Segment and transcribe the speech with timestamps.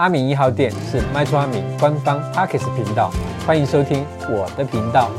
[0.00, 3.10] 阿明一号店是卖厝阿明官方 Podcast 频道，
[3.46, 5.10] 欢迎收听我的频道。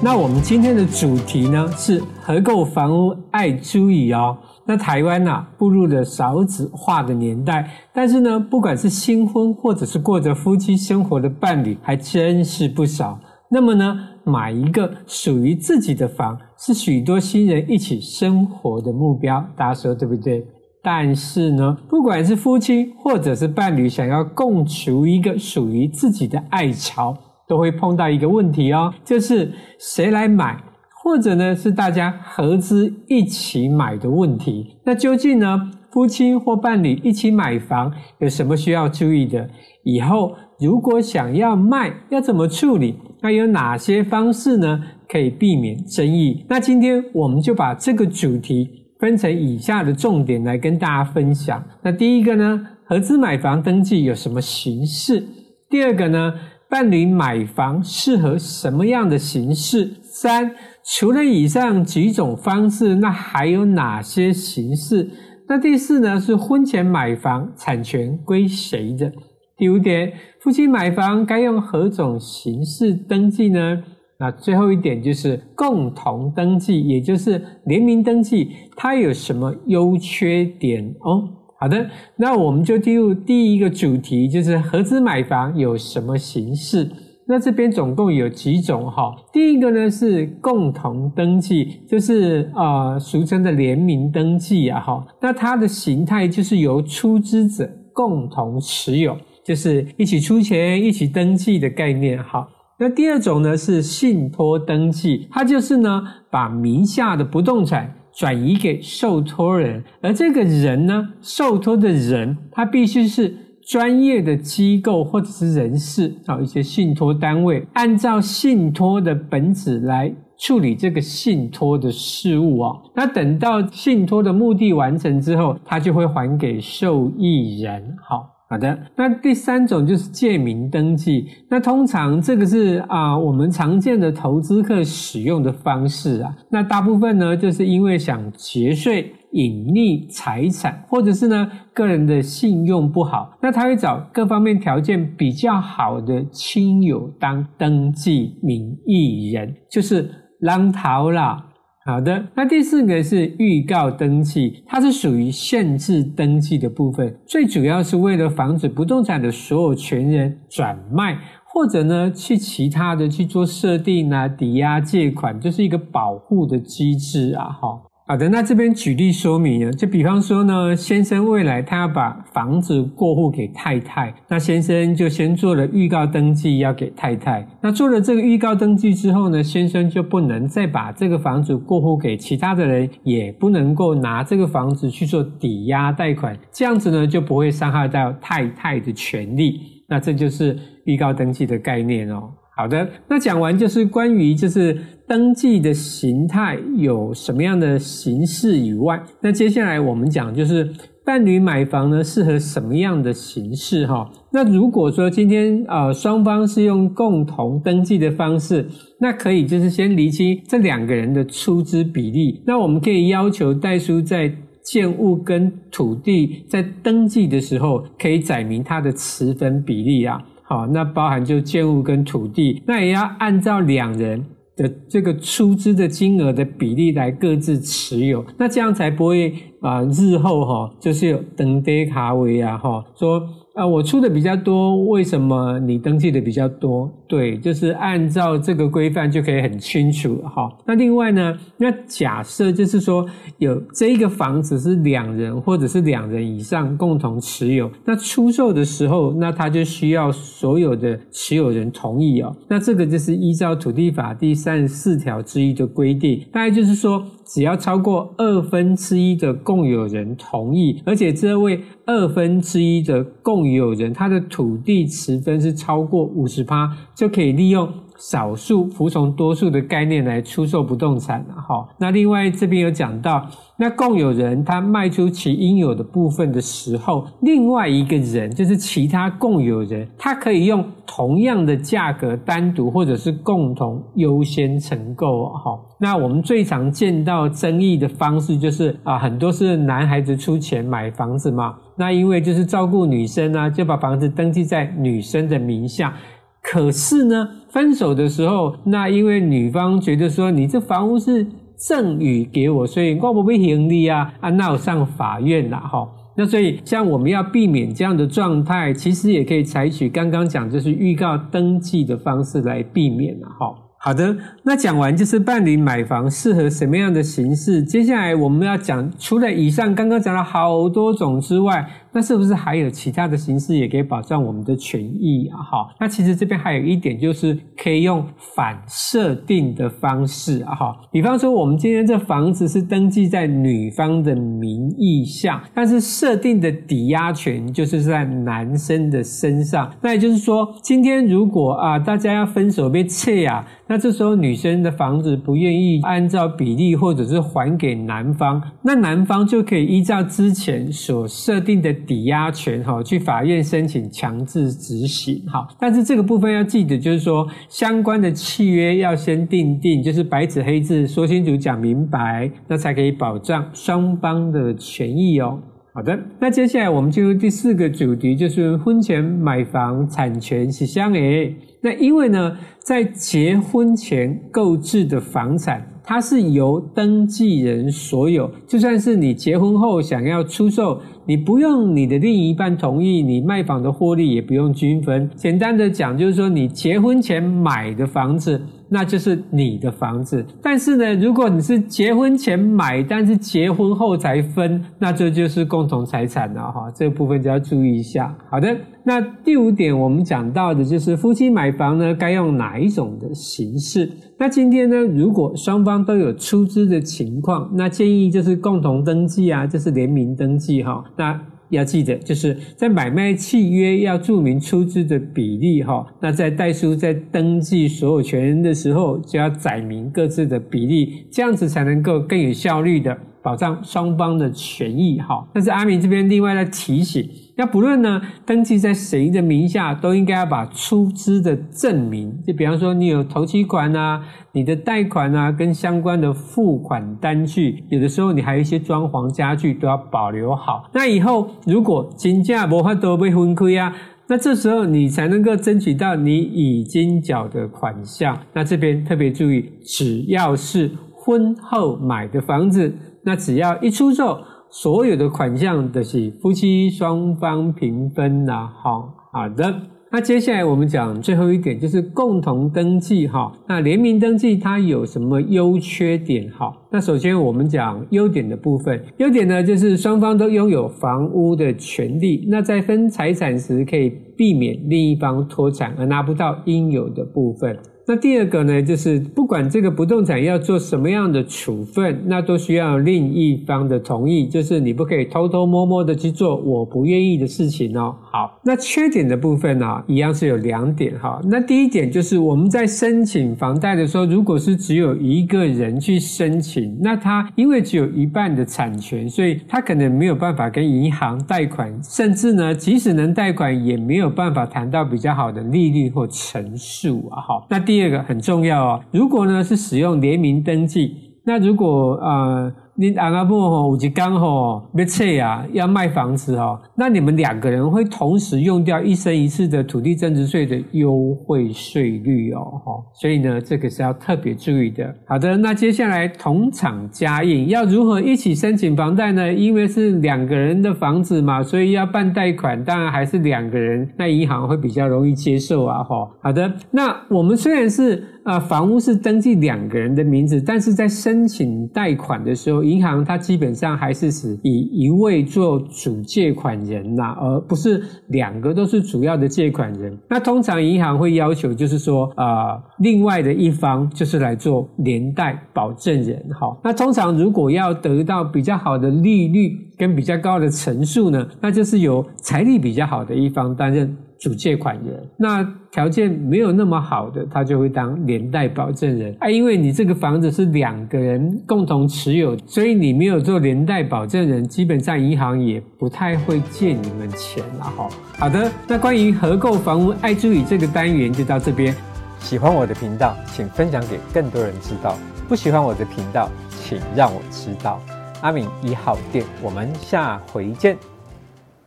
[0.00, 4.38] 那我们今天的主题呢是合购房屋爱注意哦。
[4.64, 13.18] 那台湾呐、啊、步入了少子化的年代，但是呢，不管是新婚或者是过着夫妻生活的伴侣，还真是不少。
[13.50, 20.46] 那么呢，买一个属于自己的房，是许多新人一起生活的目标，大家说对不对？
[20.84, 27.16] 但是呢，不管是夫妻或者是伴侣，想要共处一个属于自己的爱巢，
[27.48, 30.62] 都会碰到一个问题哦，就是谁来买？
[31.02, 34.76] 或者呢，是大家合资一起买的问题。
[34.84, 39.48] 那究竟呢，夫妻或伴侣一起买房有什么需要注意的？
[39.84, 42.98] 以后如果想要卖，要怎么处理？
[43.22, 46.44] 那有哪些方式呢，可以避免争议？
[46.48, 51.62] 那今天我们就把这个主题分成以下的重点来跟大家分享。
[51.82, 55.22] 那第一个呢，合资买房登记有什么形式？
[55.68, 56.34] 第二个呢，
[56.68, 59.90] 伴侣买房适合什么样的形式？
[60.02, 65.10] 三，除了以上几种方式，那还有哪些形式？
[65.48, 69.12] 那第四呢，是婚前买房产权归谁的？
[69.56, 73.82] 第五点，夫妻买房该用何种形式登记呢？
[74.18, 81.28] 那最后一点就是共同登记，也就是联名登记，它有什么优缺点哦？
[81.58, 86.90] 好的，那我们就进入第一个主题，就是合资买房有什么形式？
[87.26, 89.14] 那这边总共有几种哈？
[89.32, 95.06] 第一个呢是共同登记，就是呃俗称的联名登记啊哈。
[95.22, 102.46] 那它的形态就是由出资者共同持有，就是一起出钱一起登记的概念哈。
[102.78, 107.94] 那第二种呢是信托登记，它就是呢把名下的不动产。
[108.16, 113.34] 转移给受托人，而这个人呢，受托的人，他必须是
[113.66, 122.72] 专业的机构或者是人士，啊，一些信托单位，按照信托的本质来处理这个信托的事务啊。
[122.94, 128.33] 那等到信托的目的完成之后，他就会还给受益人，好。
[128.54, 131.26] 好的，那第三种就是借名登记。
[131.48, 136.32] 那通常这个是啊、我们常见的投资客使用的方式啊。
[136.48, 151.44] 那大部分呢，就是因为想节税、隐匿财产，或者是呢个人的信用不好，那他会找各方面条件比较好的亲友当登记名义人，就是浪淘啦。
[151.86, 167.82] 好的，那第四个是预告登记，它是属于限制登记的部分，最主要是为了防止不动产的所有权人转卖，或者呢去其他的去做设定啊、抵押借款，就是一个保护的机制啊，哈。
[168.06, 177.48] 好的，那这边举例说明啊，就比方说呢，先生未来他要把房子过户给太太，那先生就先做了预告登记要给太太。
[177.62, 189.58] 那做了这个预告登记之后呢，先生就不能再把这个房子过户给其他的人，也不能够拿这个房子去做抵押贷款，这样子呢就不会伤害到太太的权利。
[189.88, 190.54] 那这就是
[190.84, 192.30] 预告登记的概念哦。
[192.56, 194.78] 好的，那讲完就是关于就是
[195.08, 200.70] 登记的形态有什么样的形式以外，那接下来我们讲就是
[201.04, 204.08] 伴侣买房呢适合什么样的形式哈？
[204.32, 208.64] 那如果说今天呃双方是用共同登记的方式，
[209.00, 214.32] 那可以就是先厘清这两个人的出资比例，那我们可以要求代书在
[214.62, 220.22] 建物跟土地在登记的时候可以载明它的持分比例啊。
[220.46, 224.24] 好，那包含就建物跟土地，那也要按照两人
[224.56, 233.22] 的这个出资的金额的比例来各自持有，那这样才不会啊、日后哈、就是有登跌卡位啊哈说。
[233.54, 236.90] 啊，我出的比较多，为什么你登记的比较多？
[237.06, 240.50] 对，就是按照这个规范就可以很清楚哈。
[240.66, 243.06] 那另外呢，那假设就是说
[243.38, 252.36] 有这一个房子是两人或者是两人以上共同持有，那出售的时候，那他就需要所有的持有人同意哦。
[252.48, 257.04] 那这个就是依照土地法第三十四条之一的规定，大概就是说。
[257.26, 267.70] 只要超过二分之一的共有人同意，而且这位二分之一的共有人他的土地持分是超过五十趴，就可以利用
[268.10, 271.66] 少数服从多数的概念来出售不动产了哈。
[271.78, 285.58] 那另外这边有讲到，那共有人他卖出其应有的部分的时候，另外一个人就是其他共有人，他可以用同样的价格单独或者是共同优先承购哈。
[285.78, 295.94] 那我们最常见到争议的方式就是啊，很多是男孩子出钱买房子嘛，那因为就是照顾女生啊，就把房子登记在女生的名下。
[296.44, 301.26] 可是呢，分手的时候，那因为女方觉得说你这房屋是
[301.56, 305.88] 赠与给我，所以我不会盈利啊，啊闹上法院了哈。
[306.16, 313.54] 那所以像我们要避免这样的状态，其实也可以采取刚刚讲就是预告登记的方式来避免了哈。
[313.78, 325.38] 好的，那讲完就是办理买房适合什么样的形式，接下来我们要讲，除了以上刚刚讲了好多种之外，那是不是还有其他的形式也可以保障我们的权益啊？
[325.38, 328.04] 哈，那其实这边还有一点就是可以用
[328.34, 343.46] 反设定的方式啊，哈，比方说我们今天这房子是登记在女方的名义下，但是设定的抵押权就是在男生的身上，那也就是说，今天如果啊大家要分手被撤啊。
[343.66, 355.46] 那这时候女生的房子不愿意按照比例或者是还给男方，那男方就可以依照之前所设定的抵押权哈，去法院申请强制执行哈。
[355.58, 365.38] 但是这个部分要记得，就是说相关的契约要先订定，就是白纸黑字说清楚讲明白，那才可以保障双方的权益哦。
[365.72, 371.34] 好的，那接下来我们进入第四个主题，就是婚前买房产权是相诶。
[371.60, 385.08] 那因为呢，在结婚前购置的房产，它是由登记人所有，就算是你结婚后想要出售，你不用你的另一半同意，你卖房的获利也不用均分。
[385.14, 388.40] 简单的讲，就是说你结婚前买的房子。
[388.66, 398.12] 那就是你的房子，但是呢，如果你是结婚前买，但是结婚后才分，那这就是共同财产了哈，这部分就要注意一下。
[398.28, 403.88] 好的，那第五点我们讲到的就是夫妻买房呢，该用哪一种的形式？
[404.18, 411.20] 那今天呢，如果双方都有出资的情况，那建议就是共同登记啊，就是联名登记哈，那。
[411.50, 415.86] 要记得，就是在买卖契约要注明出资的比例哈。
[416.00, 425.26] 那在代书在登记所有权人的时候，就要载明各自的比例，这样子才能够更有效率的保障双方的权益哈。
[425.32, 427.04] 但是阿明这边另外来提醒。
[427.36, 434.00] 那不论呢，登记在谁的名下，都应该要把出资的证明，就比方说你有头期款啊，
[434.30, 440.70] 你的贷款啊，跟相关的付款单据，有的时候你还有一些装潢家具都要保留好。
[440.72, 443.74] 那以后如果金价无法都被分亏啊，
[444.06, 448.16] 那这时候你才能够争取到你已经缴的款项。
[448.32, 452.72] 那这边特别注意，只要是婚后买的房子，
[453.04, 454.18] 那只要一出售。
[454.50, 459.52] 所有的款项都是夫妻双方平分啦，好好的。
[459.90, 463.32] 那接下来我们讲最后一点，就是共同登记哈。
[463.48, 466.30] 那联名登记它有什么优缺点？
[466.30, 477.58] 哈，那首先我们讲优点的部分，优点呢就是双方都拥有房屋的权利，那在分财产时可以避免另一方脱产而拿不到应有的部分。
[477.86, 487.94] 那第二个呢，就是不管这个不动产要做什么样的处分，那都需要另一方的同意，就是你不可以偷偷摸摸的去做我不愿意的事情哦。
[488.10, 491.20] 好，那缺点的部分呢，一样是有两点哈。
[491.24, 507.20] 那第一点就是我们在申请房贷的时候，如果是只有一个人去申请，那他因为只有一半的产权，所以他可能没有办法跟银行贷款，甚至呢，即使能贷款，也没有办法谈到比较好的利率或成数啊。
[507.20, 512.52] 好，那第第二个很重要啊，如果呢是使用联名登记，那如果啊。
[512.76, 524.92] 你阿阿婆吼，有一刚吼要撤啊，要卖房子哦，那你们两个人会同时用掉一生一次的土地增值税的优惠税率哦，吼，所以呢，这个是要特别注意的。
[525.06, 529.32] 好的，那接下来同厂加印要如何一起申请房贷呢？
[529.32, 536.10] 因为是两个人的房子嘛，所以要办贷款，当然还是两个人，那银行会比较容易接受啊，吼。
[536.20, 542.64] 好的，那我们虽然是啊房屋是登记两个人的名字，但是在申请贷款的时候。
[542.64, 549.96] 银行它基本上还是是以一位做主借款人呐、而不是两个都是主要的借款人。
[550.08, 556.18] 那通常银行会要求就是说，啊、另外的一方就是来做连带保证人。
[556.40, 565.02] 好，那通常如果要得到比较好的利率跟比较高的成数呢，那就是由财力比较好的一方担任主借款人。
[565.16, 569.28] 那条件没有那么好的，他就会当连带保证人啊。
[569.28, 577.88] 因为你这个房子是两个人共同持有，所以你没有做连带保证人，基本上银行也不太会借你们钱了哈。
[578.18, 581.74] 好的，那关于合购房屋爱注意这个单元就到这边。
[582.20, 584.94] 喜欢我的频道，请分享给更多人知道；
[585.28, 587.78] 不喜欢我的频道，请让我知道。
[588.22, 590.93] 阿敏一号店，我们下回见。